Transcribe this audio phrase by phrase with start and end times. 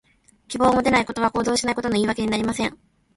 [0.47, 2.75] 希望を持てないことは、行動しないことの言い訳にはなりません。